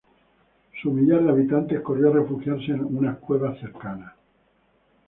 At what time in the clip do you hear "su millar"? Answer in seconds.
0.81-1.21